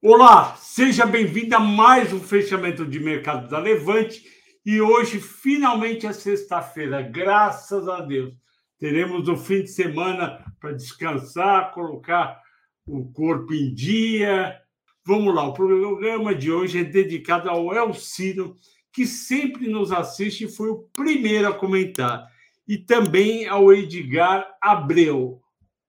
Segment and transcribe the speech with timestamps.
[0.00, 4.22] Olá, seja bem-vindo a mais um fechamento de mercado da Levante.
[4.64, 8.32] E hoje, finalmente, é sexta-feira, graças a Deus.
[8.78, 12.40] Teremos o fim de semana para descansar, colocar
[12.86, 14.56] o corpo em dia.
[15.04, 18.54] Vamos lá, o programa de hoje é dedicado ao Elcino,
[18.92, 22.24] que sempre nos assiste e foi o primeiro a comentar,
[22.68, 25.42] e também ao Edgar Abreu.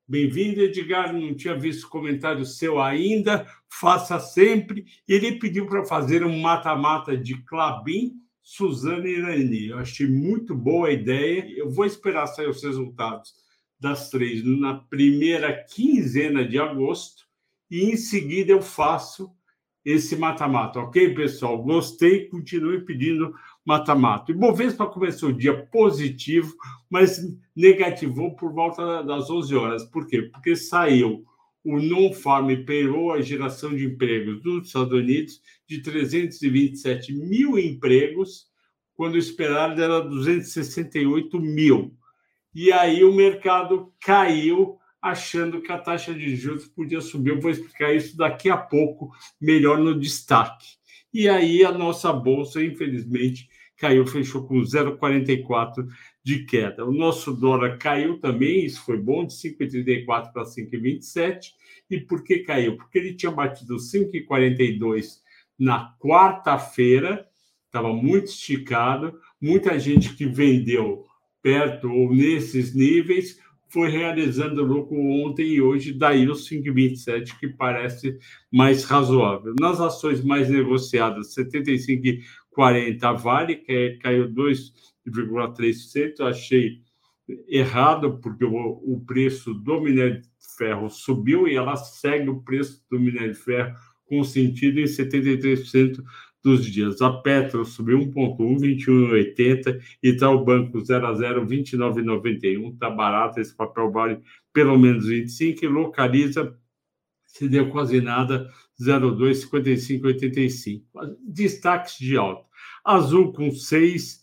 [0.10, 1.14] Bem-vindo, Edgar.
[1.14, 3.46] Não tinha visto comentário seu ainda.
[3.70, 4.88] Faça sempre.
[5.08, 9.68] Ele pediu para fazer um mata-mata de Clabin, Suzana e Irani.
[9.68, 11.48] Eu achei muito boa a ideia.
[11.56, 13.36] Eu vou esperar sair os resultados
[13.80, 17.26] das três na primeira quinzena de agosto
[17.70, 19.32] e em seguida eu faço
[19.86, 21.62] esse mata-mata, ok, pessoal?
[21.62, 23.34] Gostei, continue pedindo
[23.70, 24.32] mata-mata.
[24.32, 26.56] E Bovespa começou o dia positivo,
[26.90, 27.22] mas
[27.56, 29.84] negativou por volta das 11 horas.
[29.84, 30.24] Por quê?
[30.24, 31.24] Porque saiu
[31.64, 38.48] o non-farm payroll, a geração de empregos dos Estados Unidos, de 327 mil empregos,
[38.96, 41.94] quando o esperado era 268 mil.
[42.56, 47.30] E aí o mercado caiu achando que a taxa de juros podia subir.
[47.30, 50.80] Eu vou explicar isso daqui a pouco, melhor no destaque.
[51.14, 53.49] E aí a nossa bolsa, infelizmente,
[53.80, 55.88] caiu, fechou com 0,44
[56.24, 56.86] de queda.
[56.86, 61.54] O nosso dólar caiu também, isso foi bom, de 5,34 para 5,27.
[61.90, 62.78] E por que caiu?
[62.78, 65.22] Porque ele tinha batido 5,42
[65.58, 67.26] na quarta-feira,
[67.66, 71.06] estava muito esticado, muita gente que vendeu
[71.42, 78.18] perto ou nesses níveis foi realizando lucro ontem e hoje, daí os 5,27, que parece
[78.52, 79.54] mais razoável.
[79.60, 81.34] Nas ações mais negociadas,
[82.58, 86.82] 75,40 Vale, que é, caiu 2,3%, achei
[87.48, 92.84] errado, porque o, o preço do minério de ferro subiu e ela segue o preço
[92.90, 96.04] do minério de ferro com sentido em 73%
[96.44, 97.02] dos dias.
[97.02, 102.74] A Petro subiu 1,1, 21,80 e está o banco 0 a 0, 29,91.
[102.74, 104.20] Está barato, esse papel vale
[104.52, 106.56] pelo menos 25 e localiza,
[107.34, 110.84] se deu quase nada, 0,2, 55,85.
[111.22, 112.46] Destaques de alta.
[112.84, 114.22] Azul com 6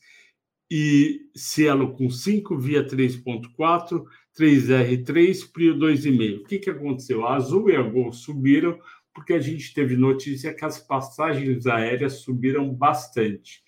[0.70, 4.04] e Cielo com 5, Via 3,4,
[4.38, 6.40] 3R3, Prio 2,5.
[6.40, 7.26] O que, que aconteceu?
[7.26, 8.78] A Azul e a Gol subiram
[9.14, 13.62] porque a gente teve notícia que as passagens aéreas subiram bastante.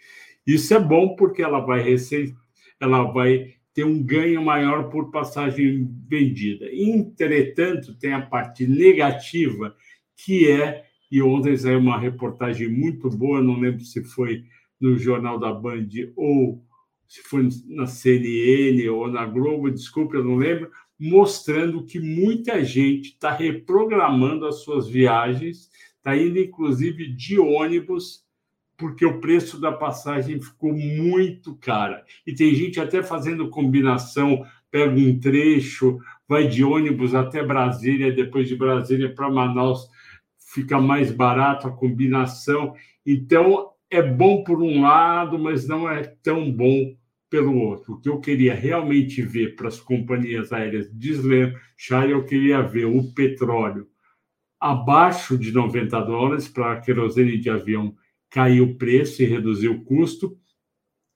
[0.47, 2.35] Isso é bom porque ela vai receber,
[2.81, 6.67] ela vai ter um ganho maior por passagem vendida.
[6.73, 9.73] Entretanto, tem a parte negativa,
[10.17, 14.43] que é, e ontem saiu uma reportagem muito boa, não lembro se foi
[14.81, 16.61] no Jornal da Band ou
[17.07, 23.11] se foi na CNN ou na Globo, desculpe, eu não lembro, mostrando que muita gente
[23.11, 28.25] está reprogramando as suas viagens, está indo inclusive de ônibus,
[28.79, 32.05] porque o preço da passagem ficou muito cara.
[32.25, 38.49] E tem gente até fazendo combinação, pega um trecho, vai de ônibus até Brasília, depois
[38.49, 39.89] de Brasília para Manaus,
[40.55, 42.73] fica mais barato a combinação.
[43.05, 46.95] Então, é bom por um lado, mas não é tão bom
[47.29, 47.95] pelo outro.
[47.95, 53.13] O que eu queria realmente ver para as companhias aéreas deslanchar, eu queria ver o
[53.13, 53.89] petróleo
[54.61, 57.95] abaixo de 90 dólares para a querosene de avião
[58.31, 60.39] cair o preço e reduzir o custo.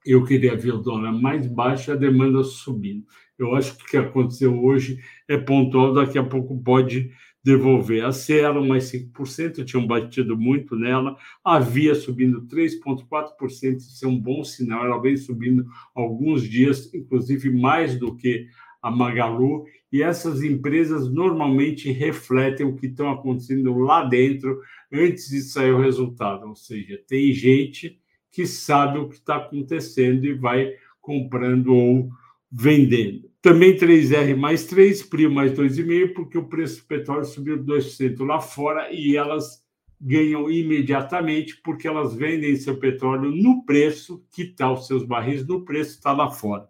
[0.05, 3.05] Eu queria ver o dólar mais baixo e a demanda subindo.
[3.37, 7.11] Eu acho que o que aconteceu hoje é pontual, daqui a pouco pode
[7.43, 8.05] devolver.
[8.05, 11.17] A Cielo, mais 5%, tinham batido muito nela.
[11.43, 14.85] A Via subindo 3,4%, isso é um bom sinal.
[14.85, 18.47] Ela vem subindo alguns dias, inclusive mais do que
[18.81, 19.65] a Magalu.
[19.91, 24.59] E essas empresas normalmente refletem o que estão acontecendo lá dentro
[24.93, 26.47] antes de sair o resultado.
[26.47, 27.99] Ou seja, tem gente
[28.31, 32.09] que sabe o que está acontecendo e vai comprando ou
[32.51, 33.29] vendendo.
[33.41, 38.39] Também 3R mais 3, PRIO mais 2,5, porque o preço do petróleo subiu 2% lá
[38.39, 39.63] fora e elas
[39.99, 45.65] ganham imediatamente porque elas vendem seu petróleo no preço que está os seus barris, no
[45.65, 46.69] preço está lá fora.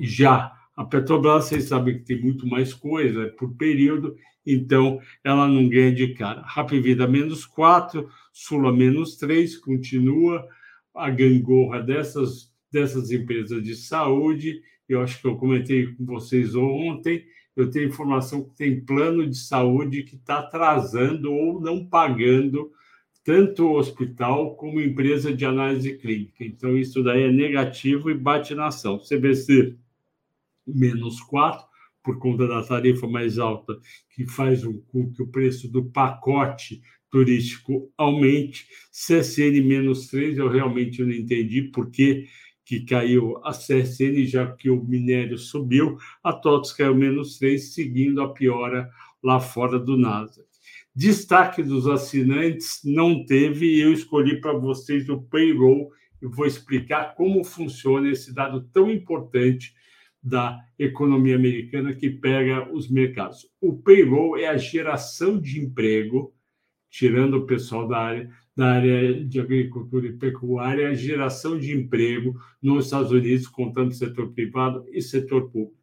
[0.00, 4.16] Já a Petrobras, vocês sabem que tem muito mais coisa por período,
[4.46, 6.42] então ela não ganha de cara.
[6.42, 10.46] Rapvida menos 4, Sula menos 3, continua
[10.94, 17.26] a gangorra dessas, dessas empresas de saúde eu acho que eu comentei com vocês ontem,
[17.54, 22.72] eu tenho informação que tem plano de saúde que está atrasando ou não pagando
[23.22, 26.42] tanto o hospital como empresa de análise clínica.
[26.42, 28.98] Então, isso daí é negativo e bate na ação.
[28.98, 29.76] CBC,
[30.74, 31.66] menos 4,
[32.02, 33.78] por conta da tarifa mais alta,
[34.14, 36.80] que faz com que o preço do pacote
[37.10, 38.66] turístico aumente.
[38.92, 42.26] CSN menos 3, eu realmente não entendi por que,
[42.64, 48.20] que caiu a CSN, já que o minério subiu, a TOTS caiu menos 3, seguindo
[48.20, 48.90] a piora
[49.22, 50.44] lá fora do NASA.
[50.94, 55.90] Destaque dos assinantes não teve, eu escolhi para vocês o payroll
[56.20, 59.72] e vou explicar como funciona esse dado tão importante
[60.28, 63.48] da economia americana que pega os mercados.
[63.60, 66.32] O payroll é a geração de emprego,
[66.90, 71.72] tirando o pessoal da área, da área de agricultura e pecuária, é a geração de
[71.72, 75.78] emprego nos Estados Unidos, contando setor privado e setor público.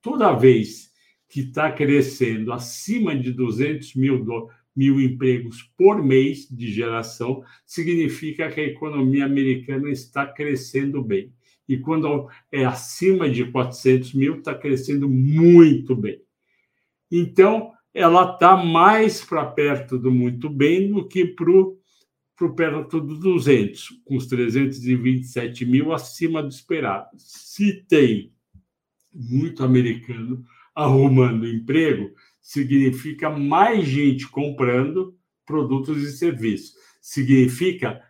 [0.00, 0.90] Toda vez
[1.28, 8.50] que está crescendo acima de 200 mil, do, mil empregos por mês de geração, significa
[8.50, 11.32] que a economia americana está crescendo bem
[11.70, 16.20] e quando é acima de 400 mil, está crescendo muito bem.
[17.08, 23.16] Então, ela está mais para perto do muito bem do que para o perto do
[23.20, 27.08] 200, com os 327 mil acima do esperado.
[27.16, 28.32] Se tem
[29.14, 30.44] muito americano
[30.74, 35.16] arrumando emprego, significa mais gente comprando
[35.46, 36.74] produtos e serviços.
[37.00, 38.02] Significa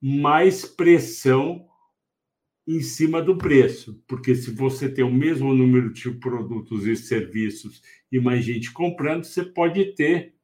[0.00, 1.66] mais pressão
[2.66, 7.82] em cima do preço, porque se você tem o mesmo número de produtos e serviços
[8.10, 10.34] e mais gente comprando, você pode ter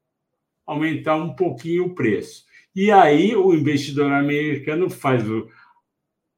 [0.66, 2.44] aumentar um pouquinho o preço.
[2.74, 5.24] E aí o investidor americano faz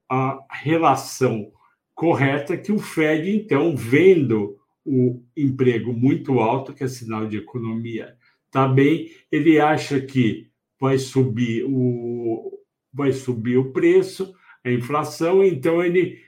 [0.09, 1.53] a relação
[1.95, 8.17] correta que o Fed, então, vendo o emprego muito alto, que é sinal de economia,
[8.47, 10.49] está bem, ele acha que
[10.81, 12.59] vai subir o
[12.93, 14.35] vai subir o preço,
[14.65, 16.19] a inflação, então ele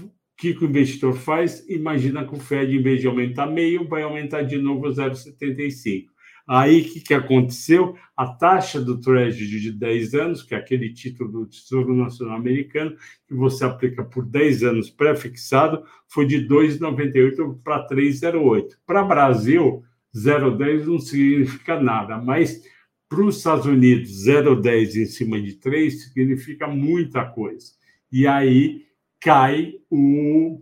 [0.00, 0.10] o
[0.42, 1.64] que, o investidor faz?
[1.68, 6.06] Imagina que o Fed, em vez de aumentar meio, vai aumentar de novo 0,75.
[6.48, 7.96] Aí, o que, que aconteceu?
[8.16, 12.96] A taxa do Treasury de 10 anos, que é aquele título do Tesouro Nacional Americano,
[13.28, 18.70] que você aplica por 10 anos pré-fixado, foi de 2,98 para 3,08.
[18.84, 22.60] Para Brasil, 0,10 não significa nada, mas
[23.08, 27.80] para os Estados Unidos, 0,10 em cima de 3 significa muita coisa
[28.12, 28.84] e aí
[29.18, 30.60] cai o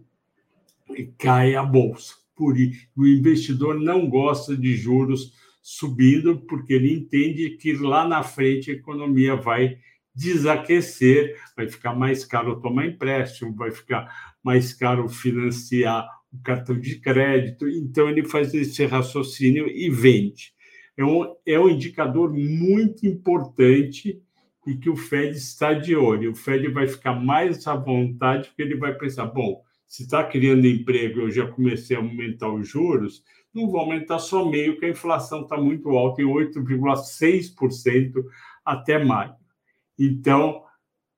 [1.18, 2.14] cai a bolsa.
[2.36, 2.56] Por
[2.96, 8.74] o investidor não gosta de juros subindo, porque ele entende que lá na frente a
[8.74, 9.78] economia vai
[10.14, 16.98] desaquecer, vai ficar mais caro tomar empréstimo, vai ficar mais caro financiar o cartão de
[16.98, 17.68] crédito.
[17.68, 20.52] Então, ele faz esse raciocínio e vende.
[20.96, 24.22] É um, é um indicador muito importante
[24.66, 26.32] e que o Fed está de olho.
[26.32, 30.66] O Fed vai ficar mais à vontade, porque ele vai pensar: bom, se está criando
[30.66, 34.90] emprego, eu já comecei a aumentar os juros, não vou aumentar só meio, que a
[34.90, 38.24] inflação está muito alta, em 8,6%
[38.64, 39.34] até maio.
[39.98, 40.62] Então,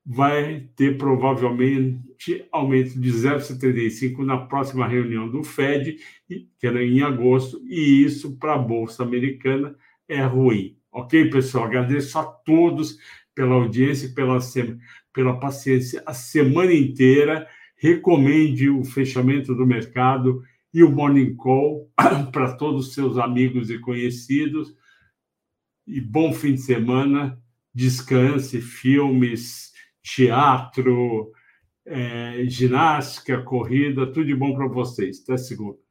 [0.04, 7.60] vai ter provavelmente aumento de 0,75 na próxima reunião do Fed, que era em agosto,
[7.66, 9.76] e isso para a Bolsa Americana
[10.08, 10.76] é ruim.
[10.90, 11.64] Ok, pessoal?
[11.64, 12.98] Agradeço a todos
[13.34, 14.38] pela audiência pela,
[15.12, 17.46] pela paciência a semana inteira.
[17.76, 20.43] Recomende o fechamento do mercado
[20.73, 21.90] e o Morning Call
[22.32, 24.75] para todos os seus amigos e conhecidos.
[25.87, 27.38] E bom fim de semana.
[27.75, 31.33] Descanse, filmes, teatro,
[31.87, 35.23] é, ginástica, corrida, tudo de bom para vocês.
[35.23, 35.81] Até segunda.